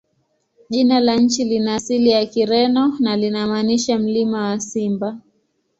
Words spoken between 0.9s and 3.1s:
la nchi lina asili ya Kireno